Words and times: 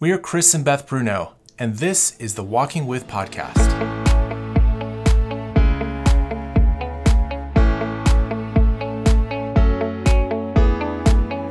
We 0.00 0.12
are 0.12 0.18
Chris 0.18 0.54
and 0.54 0.64
Beth 0.64 0.86
Bruno, 0.86 1.32
and 1.58 1.74
this 1.78 2.16
is 2.20 2.36
the 2.36 2.44
Walking 2.44 2.86
With 2.86 3.08
podcast. 3.08 3.66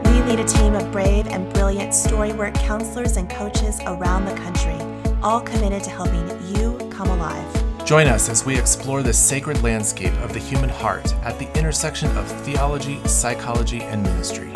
We 0.05 0.21
lead 0.21 0.39
a 0.39 0.45
team 0.45 0.75
of 0.75 0.89
brave 0.93 1.27
and 1.27 1.51
brilliant 1.53 1.91
storywork 1.91 2.55
counselors 2.55 3.17
and 3.17 3.29
coaches 3.29 3.81
around 3.85 4.23
the 4.23 4.35
country, 4.35 4.77
all 5.21 5.41
committed 5.41 5.83
to 5.83 5.89
helping 5.89 6.25
you 6.55 6.77
come 6.89 7.09
alive. 7.09 7.85
Join 7.85 8.07
us 8.07 8.29
as 8.29 8.45
we 8.45 8.57
explore 8.57 9.03
the 9.03 9.11
sacred 9.11 9.61
landscape 9.61 10.13
of 10.23 10.31
the 10.31 10.39
human 10.39 10.69
heart 10.69 11.13
at 11.25 11.37
the 11.37 11.53
intersection 11.59 12.15
of 12.15 12.25
theology, 12.45 13.05
psychology, 13.09 13.81
and 13.81 14.01
ministry. 14.03 14.53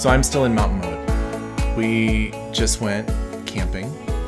So 0.00 0.08
I'm 0.08 0.22
still 0.22 0.46
in 0.46 0.54
mountain 0.54 0.80
mode. 0.80 1.76
We 1.76 2.30
just 2.52 2.80
went 2.80 3.06
camping, 3.46 3.84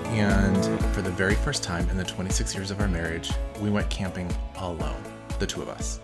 and 0.08 0.84
for 0.94 1.00
the 1.00 1.10
very 1.10 1.34
first 1.34 1.62
time 1.62 1.88
in 1.88 1.96
the 1.96 2.04
26 2.04 2.54
years 2.54 2.70
of 2.70 2.78
our 2.78 2.88
marriage, 2.88 3.30
we 3.58 3.70
went 3.70 3.88
camping 3.88 4.30
alone, 4.58 5.02
the 5.38 5.46
two 5.46 5.62
of 5.62 5.70
us. 5.70 5.98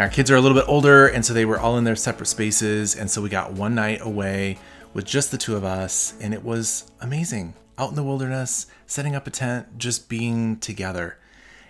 Our 0.00 0.08
kids 0.08 0.32
are 0.32 0.34
a 0.34 0.40
little 0.40 0.58
bit 0.58 0.64
older, 0.66 1.06
and 1.06 1.24
so 1.24 1.32
they 1.32 1.44
were 1.44 1.60
all 1.60 1.78
in 1.78 1.84
their 1.84 1.94
separate 1.94 2.26
spaces, 2.26 2.96
and 2.96 3.08
so 3.08 3.22
we 3.22 3.28
got 3.28 3.52
one 3.52 3.76
night 3.76 4.00
away 4.02 4.58
with 4.94 5.04
just 5.04 5.30
the 5.30 5.38
two 5.38 5.54
of 5.54 5.62
us, 5.62 6.14
and 6.20 6.34
it 6.34 6.42
was 6.42 6.90
amazing. 7.00 7.54
Out 7.78 7.90
in 7.90 7.94
the 7.94 8.02
wilderness, 8.02 8.66
setting 8.88 9.14
up 9.14 9.28
a 9.28 9.30
tent, 9.30 9.78
just 9.78 10.08
being 10.08 10.56
together. 10.56 11.18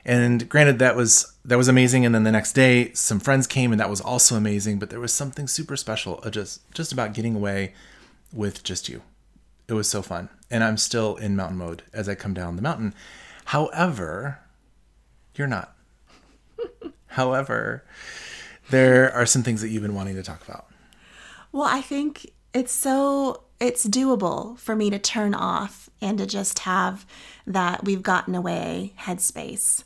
And 0.04 0.48
granted, 0.48 0.78
that 0.78 0.96
was 0.96 1.34
that 1.44 1.58
was 1.58 1.68
amazing. 1.68 2.06
And 2.06 2.14
then 2.14 2.24
the 2.24 2.32
next 2.32 2.52
day, 2.52 2.92
some 2.92 3.20
friends 3.20 3.46
came, 3.46 3.72
and 3.72 3.80
that 3.80 3.90
was 3.90 4.00
also 4.00 4.36
amazing. 4.36 4.78
But 4.78 4.90
there 4.90 5.00
was 5.00 5.12
something 5.12 5.46
super 5.46 5.76
special, 5.76 6.20
uh, 6.22 6.30
just 6.30 6.70
just 6.72 6.92
about 6.92 7.14
getting 7.14 7.34
away 7.34 7.74
with 8.32 8.62
just 8.62 8.88
you. 8.88 9.02
It 9.68 9.74
was 9.74 9.88
so 9.88 10.00
fun, 10.02 10.28
and 10.50 10.64
I'm 10.64 10.76
still 10.78 11.16
in 11.16 11.36
mountain 11.36 11.58
mode 11.58 11.82
as 11.92 12.08
I 12.08 12.14
come 12.14 12.34
down 12.34 12.56
the 12.56 12.62
mountain. 12.62 12.94
However, 13.46 14.38
you're 15.34 15.46
not. 15.46 15.74
However, 17.08 17.84
there 18.70 19.12
are 19.12 19.26
some 19.26 19.42
things 19.42 19.60
that 19.60 19.68
you've 19.68 19.82
been 19.82 19.94
wanting 19.94 20.14
to 20.16 20.22
talk 20.22 20.46
about. 20.46 20.66
Well, 21.52 21.68
I 21.68 21.80
think 21.80 22.30
it's 22.52 22.72
so 22.72 23.42
it's 23.60 23.86
doable 23.86 24.58
for 24.58 24.76
me 24.76 24.90
to 24.90 24.98
turn 24.98 25.34
off 25.34 25.90
and 26.00 26.18
to 26.18 26.26
just 26.26 26.60
have 26.60 27.06
that 27.46 27.84
we've 27.84 28.02
gotten 28.02 28.34
away 28.34 28.92
headspace. 29.00 29.84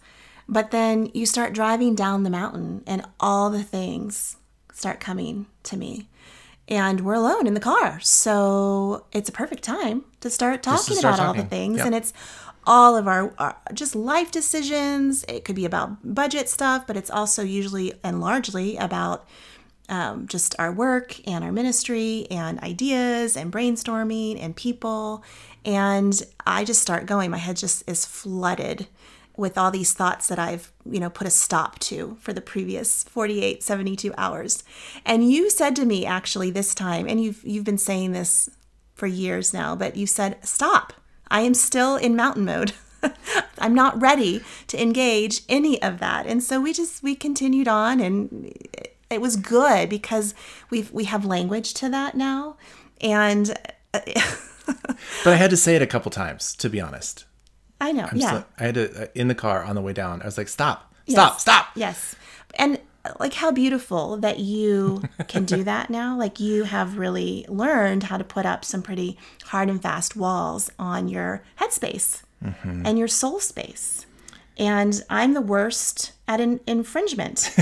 But 0.48 0.70
then 0.70 1.10
you 1.14 1.24
start 1.24 1.54
driving 1.54 1.94
down 1.94 2.24
the 2.24 2.30
mountain 2.30 2.82
and 2.86 3.04
all 3.20 3.48
the 3.50 3.62
things 3.62 4.36
start 4.72 5.00
coming 5.00 5.46
to 5.64 5.76
me. 5.76 6.08
And 6.68 7.00
we're 7.00 7.14
alone 7.14 7.46
in 7.46 7.54
the 7.54 7.60
car. 7.60 8.00
So 8.00 9.06
it's 9.12 9.28
a 9.28 9.32
perfect 9.32 9.62
time 9.62 10.04
to 10.20 10.30
start 10.30 10.62
Just 10.62 10.84
to 10.84 10.90
talking 10.90 11.00
start 11.00 11.14
about 11.14 11.26
all 11.26 11.34
the 11.34 11.44
things. 11.44 11.78
Yep. 11.78 11.86
And 11.86 11.94
it's 11.94 12.12
all 12.66 12.96
of 12.96 13.08
our, 13.08 13.32
our 13.38 13.56
just 13.72 13.94
life 13.94 14.30
decisions. 14.30 15.24
It 15.28 15.44
could 15.44 15.56
be 15.56 15.64
about 15.64 16.14
budget 16.14 16.48
stuff, 16.48 16.86
but 16.86 16.96
it's 16.96 17.10
also 17.10 17.42
usually 17.42 17.92
and 18.04 18.20
largely 18.20 18.76
about 18.76 19.26
um, 19.88 20.26
just 20.26 20.54
our 20.58 20.72
work 20.72 21.26
and 21.26 21.44
our 21.44 21.52
ministry 21.52 22.26
and 22.30 22.58
ideas 22.60 23.36
and 23.36 23.52
brainstorming 23.52 24.42
and 24.42 24.56
people. 24.56 25.22
And 25.64 26.20
I 26.46 26.64
just 26.64 26.82
start 26.82 27.06
going. 27.06 27.30
My 27.30 27.38
head 27.38 27.56
just 27.56 27.88
is 27.88 28.06
flooded 28.06 28.86
with 29.36 29.56
all 29.56 29.70
these 29.70 29.92
thoughts 29.94 30.28
that 30.28 30.38
I've, 30.38 30.72
you 30.84 31.00
know, 31.00 31.10
put 31.10 31.26
a 31.26 31.30
stop 31.30 31.78
to 31.80 32.16
for 32.20 32.32
the 32.32 32.40
previous 32.40 33.04
48, 33.04 33.62
72 33.62 34.12
hours. 34.18 34.62
And 35.04 35.30
you 35.30 35.50
said 35.50 35.74
to 35.76 35.86
me 35.86 36.04
actually 36.04 36.50
this 36.50 36.74
time, 36.74 37.08
and 37.08 37.22
you've 37.22 37.42
you've 37.44 37.64
been 37.64 37.78
saying 37.78 38.12
this 38.12 38.48
for 38.94 39.06
years 39.06 39.54
now, 39.54 39.74
but 39.74 39.96
you 39.96 40.06
said, 40.06 40.38
stop. 40.46 40.92
I 41.28 41.40
am 41.40 41.54
still 41.54 41.96
in 41.96 42.14
mountain 42.14 42.44
mode. 42.44 42.72
I'm 43.58 43.74
not 43.74 44.00
ready 44.00 44.42
to 44.68 44.80
engage 44.80 45.42
any 45.48 45.80
of 45.82 45.98
that. 45.98 46.26
And 46.26 46.42
so 46.42 46.60
we 46.60 46.72
just 46.72 47.02
we 47.02 47.14
continued 47.14 47.68
on 47.68 48.00
and 48.00 48.52
it 49.12 49.20
was 49.20 49.36
good 49.36 49.88
because 49.88 50.34
we've 50.70 50.90
we 50.92 51.04
have 51.04 51.24
language 51.24 51.74
to 51.74 51.88
that 51.90 52.14
now. 52.16 52.56
And 53.00 53.54
But 55.24 55.32
I 55.32 55.36
had 55.36 55.50
to 55.50 55.56
say 55.56 55.74
it 55.76 55.82
a 55.82 55.86
couple 55.86 56.10
times, 56.10 56.54
to 56.56 56.68
be 56.70 56.80
honest. 56.80 57.24
I 57.80 57.92
know, 57.92 58.08
I'm 58.10 58.16
yeah. 58.16 58.26
still- 58.28 58.44
I 58.58 58.62
had 58.64 58.74
to 58.74 59.02
uh, 59.02 59.06
in 59.14 59.28
the 59.28 59.34
car 59.34 59.64
on 59.64 59.74
the 59.74 59.82
way 59.82 59.92
down. 59.92 60.22
I 60.22 60.24
was 60.26 60.38
like, 60.38 60.48
"Stop! 60.48 60.94
Stop! 61.08 61.32
Yes. 61.32 61.40
Stop!" 61.42 61.66
Yes. 61.74 62.14
And 62.54 62.78
uh, 63.04 63.12
like 63.18 63.34
how 63.34 63.50
beautiful 63.50 64.16
that 64.18 64.38
you 64.38 65.02
can 65.26 65.44
do 65.44 65.64
that 65.64 65.90
now. 65.90 66.16
Like 66.24 66.38
you 66.38 66.62
have 66.64 66.96
really 66.98 67.44
learned 67.48 68.04
how 68.04 68.16
to 68.18 68.24
put 68.24 68.46
up 68.46 68.64
some 68.64 68.82
pretty 68.82 69.18
hard 69.46 69.68
and 69.68 69.82
fast 69.82 70.14
walls 70.16 70.70
on 70.78 71.08
your 71.08 71.42
headspace 71.60 72.22
Mm-hmm. 72.44 72.86
and 72.86 72.98
your 72.98 73.06
soul 73.08 73.38
space. 73.38 74.04
And 74.58 75.02
I'm 75.08 75.34
the 75.34 75.40
worst 75.40 76.12
at 76.28 76.40
an 76.40 76.60
infringement. 76.66 77.54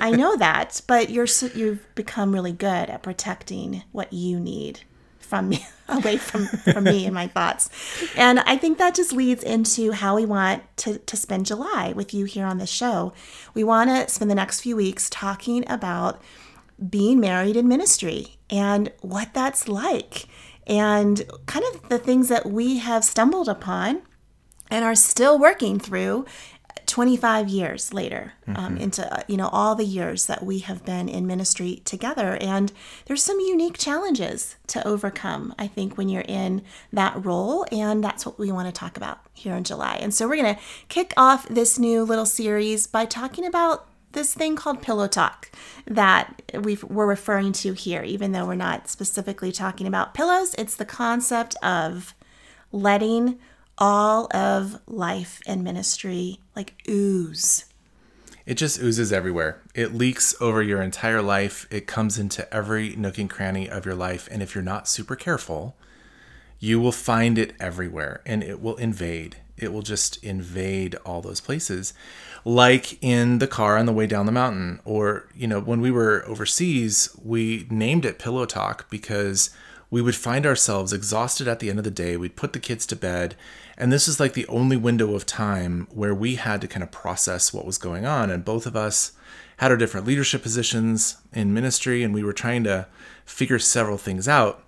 I 0.00 0.10
know 0.16 0.36
that, 0.36 0.80
but 0.86 1.10
you're 1.10 1.26
so, 1.26 1.46
you've 1.54 1.94
become 1.94 2.32
really 2.32 2.52
good 2.52 2.90
at 2.90 3.02
protecting 3.02 3.82
what 3.92 4.12
you 4.12 4.38
need 4.38 4.80
from 5.18 5.48
me 5.48 5.66
away 5.88 6.16
from 6.16 6.46
from 6.46 6.84
me 6.84 7.06
and 7.06 7.14
my 7.14 7.26
thoughts. 7.26 7.70
And 8.16 8.40
I 8.40 8.56
think 8.56 8.78
that 8.78 8.94
just 8.94 9.12
leads 9.12 9.42
into 9.42 9.92
how 9.92 10.16
we 10.16 10.26
want 10.26 10.62
to 10.78 10.98
to 10.98 11.16
spend 11.16 11.46
July 11.46 11.92
with 11.96 12.12
you 12.12 12.24
here 12.24 12.46
on 12.46 12.58
the 12.58 12.66
show. 12.66 13.12
We 13.54 13.64
want 13.64 13.90
to 13.90 14.08
spend 14.12 14.30
the 14.30 14.36
next 14.36 14.60
few 14.60 14.76
weeks 14.76 15.08
talking 15.10 15.64
about 15.70 16.20
being 16.88 17.20
married 17.20 17.56
in 17.56 17.68
ministry 17.68 18.36
and 18.50 18.92
what 19.00 19.32
that's 19.32 19.68
like 19.68 20.26
and 20.66 21.24
kind 21.46 21.64
of 21.72 21.88
the 21.88 21.98
things 21.98 22.28
that 22.28 22.46
we 22.46 22.78
have 22.78 23.04
stumbled 23.04 23.48
upon 23.48 24.02
and 24.72 24.86
are 24.86 24.94
still 24.94 25.38
working 25.38 25.78
through 25.78 26.24
25 26.86 27.48
years 27.48 27.92
later 27.92 28.32
um, 28.56 28.76
into 28.76 29.10
uh, 29.14 29.22
you 29.28 29.36
know 29.36 29.48
all 29.48 29.74
the 29.74 29.84
years 29.84 30.26
that 30.26 30.42
we 30.42 30.58
have 30.60 30.84
been 30.84 31.08
in 31.08 31.26
ministry 31.26 31.80
together. 31.84 32.36
And 32.40 32.72
there's 33.06 33.22
some 33.22 33.38
unique 33.38 33.78
challenges 33.78 34.56
to 34.68 34.86
overcome 34.86 35.54
i 35.58 35.66
think 35.66 35.96
when 35.96 36.08
you're 36.08 36.24
in 36.26 36.62
that 36.92 37.24
role 37.24 37.66
and 37.70 38.02
that's 38.02 38.24
what 38.24 38.38
we 38.38 38.50
want 38.50 38.66
to 38.66 38.72
talk 38.72 38.96
about 38.96 39.20
here 39.34 39.54
in 39.54 39.64
july. 39.64 39.98
And 40.00 40.12
so 40.12 40.26
we're 40.26 40.42
going 40.42 40.54
to 40.54 40.60
kick 40.88 41.12
off 41.16 41.46
this 41.48 41.78
new 41.78 42.02
little 42.02 42.26
series 42.26 42.86
by 42.86 43.04
talking 43.04 43.46
about 43.46 43.86
this 44.12 44.34
thing 44.34 44.56
called 44.56 44.82
pillow 44.82 45.08
talk 45.08 45.50
that 45.86 46.42
we've, 46.60 46.84
we're 46.84 47.06
referring 47.06 47.52
to 47.52 47.72
here. 47.72 48.02
Even 48.02 48.32
though 48.32 48.46
we're 48.46 48.54
not 48.54 48.88
specifically 48.88 49.52
talking 49.52 49.86
about 49.86 50.14
pillows 50.14 50.54
it's 50.58 50.76
the 50.76 50.84
concept 50.86 51.54
of 51.62 52.14
letting 52.72 53.38
all 53.78 54.28
of 54.34 54.80
life 54.86 55.40
and 55.46 55.64
ministry 55.64 56.40
like 56.54 56.74
ooze. 56.88 57.66
It 58.44 58.54
just 58.54 58.80
oozes 58.80 59.12
everywhere. 59.12 59.62
It 59.74 59.94
leaks 59.94 60.34
over 60.40 60.62
your 60.62 60.82
entire 60.82 61.22
life. 61.22 61.66
It 61.70 61.86
comes 61.86 62.18
into 62.18 62.52
every 62.52 62.96
nook 62.96 63.18
and 63.18 63.30
cranny 63.30 63.68
of 63.68 63.86
your 63.86 63.94
life. 63.94 64.28
And 64.30 64.42
if 64.42 64.54
you're 64.54 64.64
not 64.64 64.88
super 64.88 65.14
careful, 65.14 65.76
you 66.58 66.80
will 66.80 66.92
find 66.92 67.38
it 67.38 67.54
everywhere 67.60 68.20
and 68.26 68.42
it 68.42 68.60
will 68.60 68.76
invade. 68.76 69.36
It 69.56 69.72
will 69.72 69.82
just 69.82 70.22
invade 70.24 70.96
all 71.04 71.22
those 71.22 71.40
places. 71.40 71.94
Like 72.44 73.00
in 73.02 73.38
the 73.38 73.46
car 73.46 73.78
on 73.78 73.86
the 73.86 73.92
way 73.92 74.08
down 74.08 74.26
the 74.26 74.32
mountain, 74.32 74.80
or, 74.84 75.28
you 75.36 75.46
know, 75.46 75.60
when 75.60 75.80
we 75.80 75.92
were 75.92 76.24
overseas, 76.26 77.16
we 77.22 77.66
named 77.70 78.04
it 78.04 78.18
Pillow 78.18 78.44
Talk 78.44 78.90
because 78.90 79.50
we 79.92 80.00
would 80.00 80.16
find 80.16 80.46
ourselves 80.46 80.94
exhausted 80.94 81.46
at 81.46 81.58
the 81.58 81.68
end 81.68 81.78
of 81.78 81.84
the 81.84 81.90
day. 81.90 82.16
We'd 82.16 82.34
put 82.34 82.54
the 82.54 82.58
kids 82.58 82.86
to 82.86 82.96
bed. 82.96 83.36
And 83.76 83.92
this 83.92 84.08
is 84.08 84.18
like 84.18 84.32
the 84.32 84.46
only 84.46 84.74
window 84.74 85.14
of 85.14 85.26
time 85.26 85.86
where 85.92 86.14
we 86.14 86.36
had 86.36 86.62
to 86.62 86.66
kind 86.66 86.82
of 86.82 86.90
process 86.90 87.52
what 87.52 87.66
was 87.66 87.76
going 87.76 88.06
on. 88.06 88.30
And 88.30 88.42
both 88.42 88.64
of 88.64 88.74
us 88.74 89.12
had 89.58 89.70
our 89.70 89.76
different 89.76 90.06
leadership 90.06 90.42
positions 90.42 91.18
in 91.34 91.52
ministry, 91.52 92.02
and 92.02 92.14
we 92.14 92.24
were 92.24 92.32
trying 92.32 92.64
to 92.64 92.86
figure 93.26 93.58
several 93.58 93.98
things 93.98 94.26
out. 94.26 94.64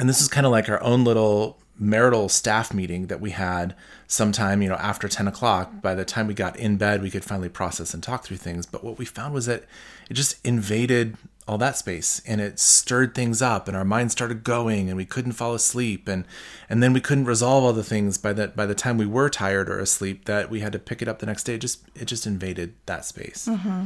And 0.00 0.08
this 0.08 0.20
is 0.20 0.26
kind 0.26 0.44
of 0.44 0.50
like 0.50 0.68
our 0.68 0.82
own 0.82 1.04
little 1.04 1.60
marital 1.78 2.28
staff 2.28 2.74
meeting 2.74 3.06
that 3.06 3.20
we 3.20 3.30
had 3.30 3.76
sometime, 4.08 4.60
you 4.60 4.68
know, 4.68 4.74
after 4.74 5.06
10 5.06 5.28
o'clock. 5.28 5.80
By 5.80 5.94
the 5.94 6.04
time 6.04 6.26
we 6.26 6.34
got 6.34 6.58
in 6.58 6.78
bed, 6.78 7.00
we 7.00 7.10
could 7.10 7.24
finally 7.24 7.48
process 7.48 7.94
and 7.94 8.02
talk 8.02 8.24
through 8.24 8.38
things. 8.38 8.66
But 8.66 8.82
what 8.82 8.98
we 8.98 9.04
found 9.04 9.34
was 9.34 9.46
that 9.46 9.66
it 10.10 10.14
just 10.14 10.44
invaded 10.44 11.16
all 11.48 11.58
that 11.58 11.76
space 11.76 12.20
and 12.26 12.40
it 12.40 12.58
stirred 12.58 13.14
things 13.14 13.40
up 13.40 13.68
and 13.68 13.76
our 13.76 13.84
minds 13.84 14.12
started 14.12 14.44
going 14.44 14.88
and 14.88 14.96
we 14.96 15.06
couldn't 15.06 15.32
fall 15.32 15.54
asleep 15.54 16.06
and 16.06 16.24
and 16.68 16.82
then 16.82 16.92
we 16.92 17.00
couldn't 17.00 17.24
resolve 17.24 17.64
all 17.64 17.72
the 17.72 17.82
things 17.82 18.18
by 18.18 18.32
that 18.32 18.54
by 18.54 18.66
the 18.66 18.74
time 18.74 18.98
we 18.98 19.06
were 19.06 19.30
tired 19.30 19.68
or 19.68 19.78
asleep 19.78 20.26
that 20.26 20.50
we 20.50 20.60
had 20.60 20.72
to 20.72 20.78
pick 20.78 21.00
it 21.00 21.08
up 21.08 21.20
the 21.20 21.26
next 21.26 21.44
day 21.44 21.54
it 21.54 21.60
just 21.60 21.82
it 21.94 22.04
just 22.04 22.26
invaded 22.26 22.74
that 22.86 23.04
space 23.04 23.48
mm-hmm. 23.50 23.84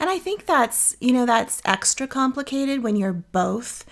And 0.00 0.08
I 0.08 0.18
think 0.18 0.46
that's, 0.46 0.96
you 1.00 1.12
know, 1.12 1.26
that's 1.26 1.60
extra 1.64 2.06
complicated 2.08 2.82
when 2.82 2.96
you're 2.96 3.12
both 3.12 3.84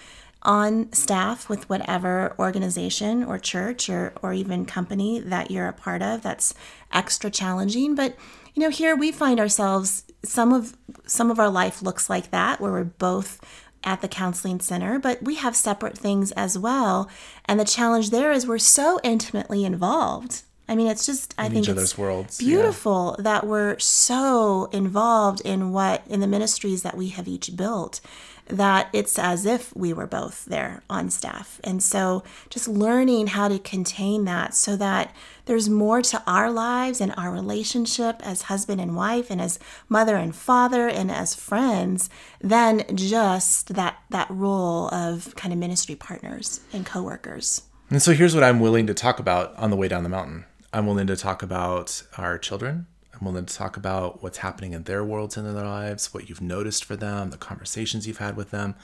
on 0.42 0.90
staff 0.92 1.48
with 1.48 1.68
whatever 1.68 2.34
organization 2.38 3.22
or 3.22 3.38
church 3.38 3.90
or, 3.90 4.14
or 4.22 4.32
even 4.32 4.64
company 4.64 5.20
that 5.20 5.50
you're 5.50 5.68
a 5.68 5.72
part 5.72 6.00
of. 6.00 6.22
That's 6.22 6.54
extra 6.90 7.30
challenging. 7.30 7.94
But, 7.94 8.16
you 8.54 8.62
know, 8.62 8.70
here 8.70 8.96
we 8.96 9.12
find 9.12 9.38
ourselves 9.38 10.04
some 10.24 10.52
of 10.52 10.76
some 11.06 11.30
of 11.30 11.38
our 11.38 11.50
life 11.50 11.82
looks 11.82 12.10
like 12.10 12.30
that 12.30 12.60
where 12.60 12.72
we're 12.72 12.84
both 12.84 13.40
at 13.84 14.00
the 14.00 14.08
counseling 14.08 14.60
center, 14.60 14.98
but 14.98 15.22
we 15.22 15.36
have 15.36 15.54
separate 15.54 15.96
things 15.96 16.32
as 16.32 16.58
well. 16.58 17.08
And 17.44 17.58
the 17.58 17.64
challenge 17.64 18.10
there 18.10 18.32
is 18.32 18.46
we're 18.46 18.58
so 18.58 18.98
intimately 19.04 19.64
involved. 19.64 20.42
I 20.68 20.74
mean, 20.74 20.86
it's 20.86 21.06
just 21.06 21.34
I 21.38 21.46
In 21.46 21.52
think 21.52 21.64
each 21.64 21.68
it's 21.70 21.78
other's 21.78 21.98
worlds, 21.98 22.40
yeah. 22.40 22.56
beautiful 22.56 23.16
that 23.18 23.46
we're 23.46 23.78
so 23.78 24.68
involved 24.72 25.40
in 25.44 25.72
what 25.72 26.02
in 26.06 26.20
the 26.20 26.26
ministries 26.26 26.82
that 26.82 26.96
we 26.96 27.08
have 27.10 27.26
each 27.26 27.56
built 27.56 28.00
that 28.48 28.88
it's 28.92 29.18
as 29.18 29.44
if 29.44 29.74
we 29.76 29.92
were 29.92 30.06
both 30.06 30.46
there 30.46 30.82
on 30.88 31.10
staff. 31.10 31.60
And 31.62 31.82
so 31.82 32.22
just 32.48 32.66
learning 32.66 33.28
how 33.28 33.48
to 33.48 33.58
contain 33.58 34.24
that 34.24 34.54
so 34.54 34.76
that 34.76 35.14
there's 35.44 35.68
more 35.68 36.02
to 36.02 36.22
our 36.26 36.50
lives 36.50 37.00
and 37.00 37.12
our 37.16 37.30
relationship 37.30 38.20
as 38.22 38.42
husband 38.42 38.80
and 38.80 38.96
wife 38.96 39.30
and 39.30 39.40
as 39.40 39.58
mother 39.88 40.16
and 40.16 40.34
father 40.34 40.88
and 40.88 41.10
as 41.10 41.34
friends 41.34 42.08
than 42.40 42.84
just 42.94 43.74
that 43.74 43.98
that 44.10 44.30
role 44.30 44.88
of 44.94 45.34
kind 45.36 45.52
of 45.52 45.58
ministry 45.58 45.94
partners 45.94 46.60
and 46.72 46.86
coworkers. 46.86 47.62
And 47.90 48.02
so 48.02 48.12
here's 48.12 48.34
what 48.34 48.44
I'm 48.44 48.60
willing 48.60 48.86
to 48.86 48.94
talk 48.94 49.18
about 49.18 49.54
on 49.56 49.70
the 49.70 49.76
way 49.76 49.88
down 49.88 50.02
the 50.02 50.08
mountain. 50.08 50.44
I'm 50.70 50.86
willing 50.86 51.06
to 51.06 51.16
talk 51.16 51.42
about 51.42 52.02
our 52.18 52.36
children. 52.36 52.86
I'm 53.14 53.24
willing 53.24 53.46
to 53.46 53.54
talk 53.54 53.78
about 53.78 54.22
what's 54.22 54.38
happening 54.38 54.74
in 54.74 54.82
their 54.82 55.02
worlds 55.02 55.36
and 55.38 55.48
in 55.48 55.54
their 55.54 55.64
lives, 55.64 56.12
what 56.12 56.28
you've 56.28 56.42
noticed 56.42 56.84
for 56.84 56.94
them, 56.94 57.30
the 57.30 57.38
conversations 57.38 58.06
you've 58.06 58.18
had 58.18 58.36
with 58.36 58.50
them, 58.50 58.74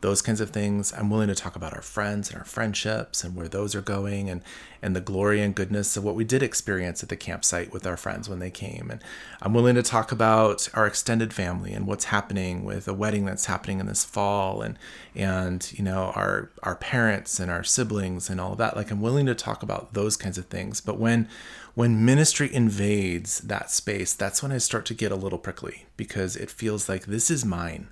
those 0.00 0.22
kinds 0.22 0.40
of 0.40 0.50
things. 0.50 0.92
I'm 0.92 1.10
willing 1.10 1.28
to 1.28 1.34
talk 1.34 1.56
about 1.56 1.74
our 1.74 1.82
friends 1.82 2.30
and 2.30 2.38
our 2.38 2.44
friendships 2.44 3.24
and 3.24 3.34
where 3.34 3.48
those 3.48 3.74
are 3.74 3.80
going 3.80 4.30
and 4.30 4.42
and 4.80 4.94
the 4.94 5.00
glory 5.00 5.40
and 5.40 5.56
goodness 5.56 5.96
of 5.96 6.04
what 6.04 6.14
we 6.14 6.22
did 6.22 6.40
experience 6.40 7.02
at 7.02 7.08
the 7.08 7.16
campsite 7.16 7.72
with 7.72 7.84
our 7.84 7.96
friends 7.96 8.28
when 8.28 8.38
they 8.38 8.50
came. 8.50 8.90
And 8.92 9.02
I'm 9.42 9.52
willing 9.52 9.74
to 9.74 9.82
talk 9.82 10.12
about 10.12 10.68
our 10.72 10.86
extended 10.86 11.34
family 11.34 11.72
and 11.72 11.84
what's 11.84 12.04
happening 12.04 12.64
with 12.64 12.86
a 12.86 12.94
wedding 12.94 13.24
that's 13.24 13.46
happening 13.46 13.80
in 13.80 13.86
this 13.86 14.04
fall 14.04 14.62
and 14.62 14.78
and 15.16 15.72
you 15.76 15.82
know 15.82 16.12
our 16.14 16.50
our 16.62 16.76
parents 16.76 17.40
and 17.40 17.50
our 17.50 17.64
siblings 17.64 18.30
and 18.30 18.40
all 18.40 18.52
of 18.52 18.58
that. 18.58 18.76
Like 18.76 18.92
I'm 18.92 19.00
willing 19.00 19.26
to 19.26 19.34
talk 19.34 19.64
about 19.64 19.94
those 19.94 20.16
kinds 20.16 20.38
of 20.38 20.46
things. 20.46 20.80
But 20.80 20.98
when 20.98 21.28
when 21.74 22.04
ministry 22.04 22.52
invades 22.52 23.40
that 23.40 23.70
space, 23.70 24.12
that's 24.14 24.42
when 24.42 24.52
I 24.52 24.58
start 24.58 24.86
to 24.86 24.94
get 24.94 25.12
a 25.12 25.16
little 25.16 25.38
prickly 25.38 25.86
because 25.96 26.36
it 26.36 26.50
feels 26.50 26.88
like 26.88 27.06
this 27.06 27.30
is 27.30 27.44
mine 27.44 27.88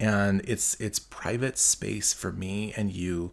and 0.00 0.40
it's 0.44 0.80
it's 0.80 0.98
private 0.98 1.58
space 1.58 2.12
for 2.12 2.32
me 2.32 2.72
and 2.76 2.90
you 2.90 3.30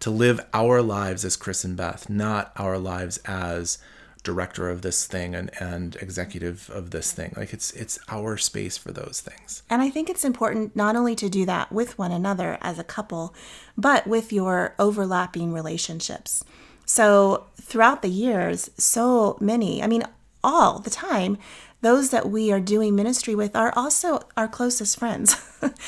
to 0.00 0.10
live 0.10 0.40
our 0.54 0.80
lives 0.80 1.24
as 1.24 1.36
Chris 1.36 1.64
and 1.64 1.76
Beth, 1.76 2.08
not 2.08 2.52
our 2.56 2.78
lives 2.78 3.18
as 3.24 3.78
director 4.24 4.68
of 4.68 4.82
this 4.82 5.06
thing 5.06 5.34
and, 5.34 5.50
and 5.60 5.96
executive 5.96 6.70
of 6.70 6.90
this 6.90 7.12
thing. 7.12 7.32
Like 7.36 7.52
it's 7.52 7.70
it's 7.72 7.98
our 8.08 8.36
space 8.36 8.76
for 8.76 8.92
those 8.92 9.20
things. 9.20 9.62
And 9.70 9.82
I 9.82 9.90
think 9.90 10.10
it's 10.10 10.24
important 10.24 10.74
not 10.74 10.96
only 10.96 11.14
to 11.16 11.28
do 11.28 11.46
that 11.46 11.70
with 11.70 11.98
one 11.98 12.12
another 12.12 12.58
as 12.60 12.78
a 12.78 12.84
couple, 12.84 13.34
but 13.76 14.06
with 14.06 14.32
your 14.32 14.74
overlapping 14.78 15.52
relationships. 15.52 16.44
So 16.84 17.46
throughout 17.60 18.02
the 18.02 18.08
years, 18.08 18.70
so 18.78 19.36
many, 19.40 19.82
I 19.82 19.86
mean, 19.86 20.04
all 20.42 20.78
the 20.78 20.90
time, 20.90 21.36
those 21.80 22.10
that 22.10 22.28
we 22.28 22.50
are 22.50 22.60
doing 22.60 22.96
ministry 22.96 23.34
with 23.34 23.54
are 23.54 23.72
also 23.76 24.20
our 24.36 24.48
closest 24.48 24.98
friends. 24.98 25.36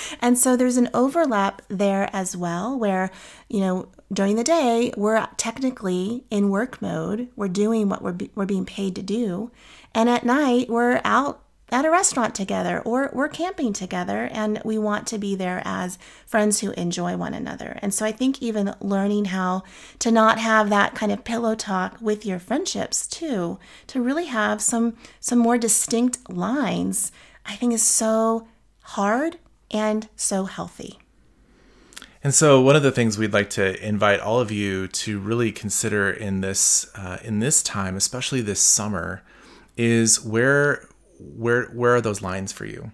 and 0.21 0.39
so 0.39 0.57
there's 0.57 0.77
an 0.77 0.89
overlap 0.95 1.63
there 1.69 2.09
as 2.13 2.37
well, 2.37 2.79
where, 2.79 3.11
you 3.49 3.61
know, 3.61 3.89
during 4.13 4.37
the 4.37 4.45
day, 4.45 4.93
we're 4.97 5.27
technically 5.37 6.25
in 6.31 6.49
work 6.49 6.81
mode, 6.81 7.29
we're 7.37 7.49
doing 7.49 7.89
what 7.89 8.03
we're, 8.03 8.13
be- 8.13 8.31
we're 8.35 8.47
being 8.47 8.67
paid 8.67 8.95
to 8.97 9.03
do. 9.03 9.51
And 9.95 10.09
at 10.09 10.25
night, 10.25 10.69
we're 10.69 11.01
out 11.05 11.43
at 11.73 11.85
a 11.85 11.91
restaurant 11.91 12.35
together 12.35 12.81
or 12.81 13.11
we're 13.13 13.29
camping 13.29 13.73
together 13.73 14.29
and 14.33 14.61
we 14.65 14.79
want 14.79 15.07
to 15.09 15.19
be 15.19 15.35
there 15.35 15.63
as 15.65 15.99
friends 16.27 16.61
who 16.61 16.73
enjoy 16.73 17.17
one 17.17 17.35
another. 17.35 17.79
And 17.83 17.93
so 17.95 18.05
I 18.05 18.13
think 18.13 18.43
even 18.43 18.75
learning 18.81 19.27
how 19.27 19.63
to 20.01 20.11
not 20.11 20.39
have 20.39 20.71
that 20.71 20.95
kind 20.95 21.13
of 21.13 21.25
pillow 21.25 21.55
talk 21.55 21.97
with 22.01 22.27
your 22.27 22.39
friendships 22.39 23.07
too, 23.07 23.59
to 23.89 24.03
really 24.03 24.27
have 24.27 24.61
some 24.61 24.97
some 25.21 25.39
more 25.39 25.59
distinct 25.59 26.31
lines, 26.31 27.13
I 27.47 27.57
think 27.57 27.73
is 27.73 27.83
so 27.83 28.49
hard 28.83 29.39
and 29.71 30.09
so 30.17 30.45
healthy. 30.45 30.99
And 32.23 32.35
so, 32.35 32.61
one 32.61 32.77
of 32.77 32.83
the 32.83 32.93
things 32.93 33.17
we'd 33.17 33.33
like 33.33 33.49
to 33.51 33.83
invite 33.83 34.21
all 34.21 34.41
of 34.41 34.51
you 34.51 34.89
to 34.89 35.19
really 35.19 35.53
consider 35.53 36.11
in 36.11 36.43
this 36.43 36.91
uh, 36.95 37.19
in 37.25 37.39
this 37.39 37.63
time, 37.63 37.97
especially 37.97 38.43
this 38.43 38.61
summer, 38.61 39.23
is 39.79 40.23
where 40.23 40.87
where 41.21 41.67
where 41.67 41.95
are 41.95 42.01
those 42.01 42.23
lines 42.23 42.53
for 42.53 42.65
you, 42.65 42.93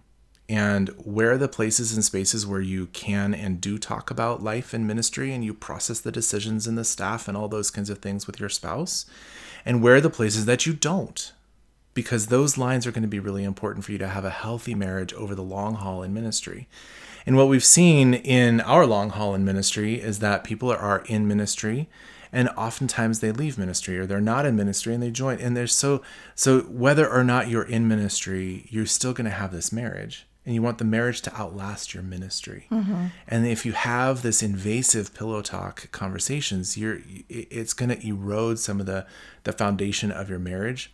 and 0.49 0.88
where 0.99 1.32
are 1.32 1.38
the 1.38 1.49
places 1.49 1.93
and 1.93 2.05
spaces 2.05 2.46
where 2.46 2.61
you 2.61 2.87
can 2.88 3.34
and 3.34 3.61
do 3.61 3.78
talk 3.78 4.11
about 4.11 4.43
life 4.43 4.75
and 4.75 4.87
ministry, 4.87 5.32
and 5.32 5.44
you 5.44 5.55
process 5.55 6.00
the 6.00 6.12
decisions 6.12 6.67
and 6.67 6.76
the 6.76 6.84
staff 6.84 7.28
and 7.28 7.37
all 7.37 7.49
those 7.49 7.70
kinds 7.70 7.90
of 7.90 7.99
things 7.99 8.26
with 8.26 8.40
your 8.40 8.49
spouse, 8.49 9.06
and 9.64 9.82
where 9.82 9.96
are 9.96 10.00
the 10.00 10.11
places 10.11 10.44
that 10.46 10.67
you 10.67 10.73
don't, 10.73 11.32
because 11.94 12.26
those 12.26 12.58
lines 12.58 12.87
are 12.87 12.93
going 12.93 13.02
to 13.02 13.08
be 13.08 13.20
really 13.20 13.44
important 13.44 13.84
for 13.84 13.93
you 13.93 13.99
to 13.99 14.08
have 14.08 14.25
a 14.25 14.31
healthy 14.31 14.75
marriage 14.75 15.12
over 15.14 15.34
the 15.34 15.43
long 15.43 15.75
haul 15.75 16.02
in 16.02 16.12
ministry. 16.12 16.69
And 17.25 17.37
what 17.37 17.49
we've 17.49 17.64
seen 17.64 18.14
in 18.14 18.61
our 18.61 18.87
long 18.87 19.11
haul 19.11 19.34
in 19.34 19.44
ministry 19.44 20.00
is 20.00 20.20
that 20.20 20.44
people 20.44 20.70
are 20.70 21.02
in 21.06 21.26
ministry 21.26 21.88
and 22.32 22.49
oftentimes 22.50 23.20
they 23.20 23.32
leave 23.32 23.58
ministry 23.58 23.99
or 23.99 24.06
they're 24.06 24.20
not 24.20 24.46
in 24.46 24.56
ministry 24.56 24.94
and 24.94 25.02
they 25.02 25.11
join. 25.11 25.38
And 25.40 25.56
there's 25.56 25.73
so 25.73 26.02
so 26.34 26.61
whether 26.62 27.08
or 27.08 27.25
not 27.25 27.49
you're 27.49 27.62
in 27.62 27.88
ministry 27.88 28.67
you're 28.69 28.87
still 28.87 29.12
going 29.12 29.26
to 29.26 29.31
have 29.31 29.52
this 29.52 29.73
marriage. 29.73 30.26
And 30.44 30.55
you 30.55 30.62
want 30.62 30.78
the 30.78 30.84
marriage 30.84 31.23
to 31.23 31.37
outlast 31.37 31.93
your 31.93 32.05
ministry. 32.05 32.69
Mm-hmm. 32.70 33.06
And 33.26 33.46
if 33.49 33.67
you 33.67 33.73
have 33.73 34.23
this 34.23 34.44
invasive 34.44 35.12
pillow 35.12 35.43
talk 35.43 35.90
conversations 35.93 36.76
you're 36.76 37.00
it's 37.28 37.73
going 37.73 37.90
to 37.90 38.06
erode 38.06 38.58
some 38.58 38.81
of 38.81 38.87
the 38.87 39.06
the 39.44 39.52
foundation 39.52 40.11
of 40.11 40.31
your 40.31 40.38
marriage 40.38 40.93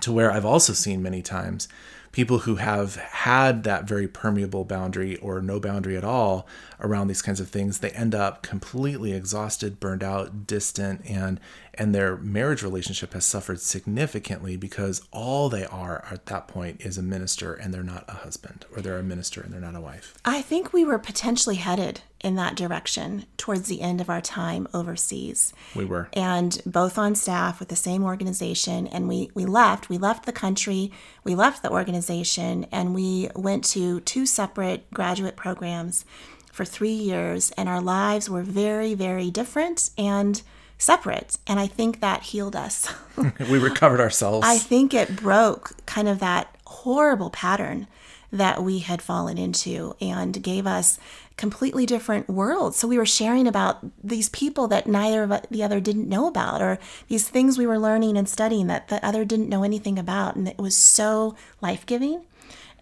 to 0.00 0.12
where 0.12 0.32
I've 0.32 0.46
also 0.46 0.72
seen 0.72 1.02
many 1.02 1.22
times 1.22 1.68
people 2.12 2.40
who 2.40 2.56
have 2.56 2.96
had 2.96 3.64
that 3.64 3.84
very 3.84 4.06
permeable 4.06 4.64
boundary 4.64 5.16
or 5.16 5.40
no 5.40 5.58
boundary 5.58 5.96
at 5.96 6.04
all 6.04 6.46
around 6.80 7.08
these 7.08 7.22
kinds 7.22 7.40
of 7.40 7.48
things 7.48 7.78
they 7.78 7.90
end 7.90 8.14
up 8.14 8.42
completely 8.42 9.12
exhausted 9.12 9.80
burned 9.80 10.04
out 10.04 10.46
distant 10.46 11.00
and 11.06 11.40
and 11.74 11.94
their 11.94 12.16
marriage 12.18 12.62
relationship 12.62 13.14
has 13.14 13.24
suffered 13.24 13.60
significantly 13.60 14.56
because 14.56 15.02
all 15.10 15.48
they 15.48 15.64
are 15.64 16.04
at 16.10 16.26
that 16.26 16.46
point 16.46 16.80
is 16.80 16.98
a 16.98 17.02
minister 17.02 17.54
and 17.54 17.72
they're 17.72 17.82
not 17.82 18.04
a 18.08 18.12
husband 18.12 18.66
or 18.74 18.82
they're 18.82 18.98
a 18.98 19.02
minister 19.02 19.40
and 19.40 19.52
they're 19.52 19.60
not 19.60 19.74
a 19.74 19.80
wife. 19.80 20.14
I 20.24 20.42
think 20.42 20.72
we 20.72 20.84
were 20.84 20.98
potentially 20.98 21.56
headed 21.56 22.02
in 22.22 22.36
that 22.36 22.54
direction 22.54 23.26
towards 23.36 23.68
the 23.68 23.80
end 23.80 24.00
of 24.00 24.08
our 24.08 24.20
time 24.20 24.68
overseas. 24.72 25.52
we 25.74 25.84
were. 25.84 26.08
And 26.12 26.60
both 26.64 26.96
on 26.98 27.14
staff 27.14 27.58
with 27.58 27.68
the 27.68 27.76
same 27.76 28.04
organization 28.04 28.86
and 28.86 29.08
we 29.08 29.30
we 29.34 29.44
left 29.44 29.88
we 29.88 29.98
left 29.98 30.26
the 30.26 30.32
country 30.32 30.92
we 31.24 31.34
left 31.34 31.62
the 31.62 31.70
organization 31.70 32.66
and 32.70 32.94
we 32.94 33.28
went 33.34 33.64
to 33.64 34.00
two 34.00 34.26
separate 34.26 34.90
graduate 34.92 35.36
programs 35.36 36.04
for 36.52 36.64
3 36.64 36.90
years 36.90 37.50
and 37.56 37.68
our 37.68 37.80
lives 37.80 38.28
were 38.28 38.42
very 38.42 38.94
very 38.94 39.30
different 39.30 39.90
and 39.98 40.42
separate. 40.78 41.36
And 41.46 41.58
i 41.60 41.66
think 41.66 42.00
that 42.00 42.22
healed 42.24 42.56
us. 42.56 42.88
We 43.50 43.58
recovered 43.58 44.00
ourselves. 44.00 44.46
I 44.46 44.58
think 44.58 44.94
it 44.94 45.16
broke 45.16 45.72
kind 45.86 46.08
of 46.08 46.18
that 46.20 46.56
horrible 46.66 47.30
pattern 47.30 47.86
that 48.32 48.62
we 48.62 48.78
had 48.78 49.02
fallen 49.02 49.36
into 49.36 49.94
and 50.00 50.42
gave 50.42 50.66
us 50.66 50.98
completely 51.36 51.86
different 51.86 52.28
worlds. 52.28 52.76
So 52.76 52.88
we 52.88 52.98
were 52.98 53.06
sharing 53.06 53.46
about 53.46 53.78
these 54.02 54.28
people 54.30 54.68
that 54.68 54.86
neither 54.86 55.22
of 55.22 55.42
the 55.50 55.62
other 55.62 55.80
didn't 55.80 56.08
know 56.08 56.26
about, 56.26 56.62
or 56.62 56.78
these 57.08 57.28
things 57.28 57.58
we 57.58 57.66
were 57.66 57.78
learning 57.78 58.16
and 58.16 58.28
studying 58.28 58.66
that 58.68 58.88
the 58.88 59.04
other 59.04 59.24
didn't 59.24 59.48
know 59.48 59.62
anything 59.62 59.98
about. 59.98 60.36
And 60.36 60.48
it 60.48 60.58
was 60.58 60.76
so 60.76 61.36
life 61.60 61.84
giving. 61.84 62.22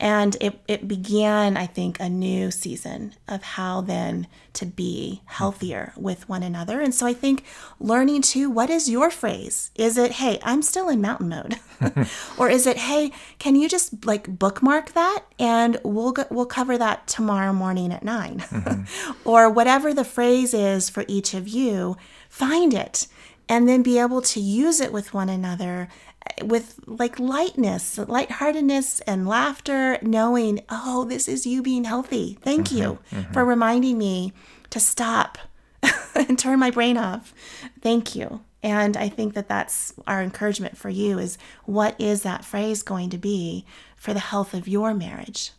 And 0.01 0.37
it, 0.41 0.59
it 0.67 0.89
began, 0.89 1.59
I 1.59 1.67
think, 1.67 2.01
a 2.01 2.09
new 2.09 2.51
season 2.51 3.15
of 3.29 3.43
how 3.43 3.83
then 3.83 4.27
to 4.55 4.65
be 4.65 5.21
healthier 5.27 5.93
with 5.95 6.27
one 6.27 6.43
another. 6.43 6.81
And 6.81 6.95
so 6.95 7.07
I 7.07 7.13
think 7.13 7.45
learning 7.79 8.23
to 8.23 8.49
what 8.49 8.71
is 8.71 8.89
your 8.89 9.11
phrase? 9.11 9.71
Is 9.75 9.99
it, 9.99 10.13
hey, 10.13 10.39
I'm 10.43 10.63
still 10.63 10.89
in 10.89 11.03
mountain 11.03 11.29
mode? 11.29 11.59
or 12.39 12.49
is 12.49 12.67
it, 12.67 12.79
hey, 12.79 13.13
can 13.39 13.55
you 13.55 13.69
just 13.69 14.07
like 14.07 14.39
bookmark 14.39 14.93
that 14.93 15.25
and 15.39 15.79
we'll 15.85 16.13
go, 16.13 16.25
we'll 16.31 16.47
cover 16.47 16.79
that 16.79 17.07
tomorrow 17.07 17.53
morning 17.53 17.93
at 17.93 18.03
9 18.03 18.39
mm-hmm. 18.39 19.13
or 19.29 19.51
whatever 19.51 19.93
the 19.93 20.05
phrase 20.05 20.55
is 20.55 20.89
for 20.89 21.05
each 21.09 21.35
of 21.35 21.47
you, 21.47 21.99
find 22.31 22.73
it 22.73 23.07
and 23.51 23.69
then 23.69 23.83
be 23.83 23.99
able 23.99 24.23
to 24.23 24.41
use 24.41 24.81
it 24.81 24.93
with 24.93 25.13
one 25.13 25.29
another 25.29 25.89
with 26.43 26.81
like 26.87 27.19
lightness, 27.19 27.99
lightheartedness, 27.99 29.01
and 29.01 29.27
laughter, 29.27 29.99
knowing, 30.03 30.61
oh, 30.69 31.05
this 31.05 31.29
is 31.29 31.47
you 31.47 31.63
being 31.63 31.85
healthy. 31.85 32.39
Thank 32.43 32.69
mm-hmm, 32.69 32.79
you 32.79 32.99
mm-hmm. 33.11 33.33
for 33.33 33.45
reminding 33.45 33.99
me 33.99 34.33
to 34.71 34.81
stop 34.81 35.39
and 36.15 36.39
turn 36.39 36.59
my 36.59 36.71
brain 36.71 36.97
off. 36.97 37.35
Thank 37.81 38.15
you. 38.15 38.41
And 38.63 38.97
I 38.97 39.09
think 39.09 39.35
that 39.35 39.49
that's 39.49 39.95
our 40.07 40.23
encouragement 40.23 40.77
for 40.77 40.91
you 40.91 41.19
is 41.19 41.39
what 41.65 41.99
is 42.01 42.23
that 42.23 42.45
phrase 42.45 42.83
going 42.83 43.11
to 43.11 43.19
be 43.19 43.65
for 43.97 44.13
the 44.13 44.21
health 44.21 44.53
of 44.53 44.69
your 44.69 44.93
marriage? 44.93 45.53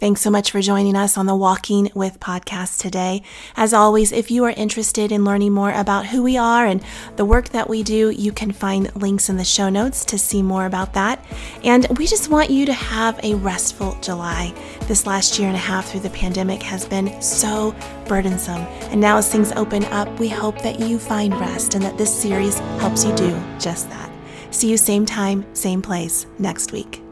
Thanks 0.00 0.22
so 0.22 0.30
much 0.30 0.50
for 0.50 0.60
joining 0.60 0.96
us 0.96 1.16
on 1.16 1.26
the 1.26 1.36
Walking 1.36 1.88
with 1.94 2.18
podcast 2.18 2.80
today. 2.80 3.22
As 3.56 3.72
always, 3.72 4.10
if 4.10 4.28
you 4.28 4.42
are 4.42 4.50
interested 4.50 5.12
in 5.12 5.24
learning 5.24 5.52
more 5.52 5.70
about 5.70 6.06
who 6.06 6.20
we 6.20 6.36
are 6.36 6.66
and 6.66 6.82
the 7.14 7.24
work 7.24 7.50
that 7.50 7.68
we 7.70 7.84
do, 7.84 8.10
you 8.10 8.32
can 8.32 8.50
find 8.50 8.94
links 8.96 9.28
in 9.28 9.36
the 9.36 9.44
show 9.44 9.68
notes 9.68 10.04
to 10.06 10.18
see 10.18 10.42
more 10.42 10.66
about 10.66 10.94
that. 10.94 11.24
And 11.62 11.86
we 11.96 12.08
just 12.08 12.28
want 12.28 12.50
you 12.50 12.66
to 12.66 12.72
have 12.72 13.20
a 13.22 13.36
restful 13.36 13.96
July. 14.00 14.52
This 14.88 15.06
last 15.06 15.38
year 15.38 15.46
and 15.46 15.56
a 15.56 15.60
half 15.60 15.88
through 15.88 16.00
the 16.00 16.10
pandemic 16.10 16.60
has 16.64 16.84
been 16.84 17.22
so 17.22 17.72
burdensome. 18.08 18.62
And 18.90 19.00
now, 19.00 19.18
as 19.18 19.30
things 19.30 19.52
open 19.52 19.84
up, 19.84 20.08
we 20.18 20.28
hope 20.28 20.60
that 20.62 20.80
you 20.80 20.98
find 20.98 21.32
rest 21.38 21.76
and 21.76 21.84
that 21.84 21.96
this 21.96 22.12
series 22.12 22.58
helps 22.80 23.04
you 23.04 23.14
do 23.14 23.30
just 23.60 23.88
that. 23.90 24.10
See 24.50 24.68
you 24.68 24.76
same 24.76 25.06
time, 25.06 25.46
same 25.54 25.80
place 25.80 26.26
next 26.40 26.72
week. 26.72 27.03